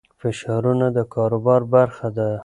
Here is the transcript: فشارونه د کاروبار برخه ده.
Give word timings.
فشارونه 0.19 0.87
د 0.97 0.99
کاروبار 1.13 1.61
برخه 1.73 2.07
ده. 2.17 2.29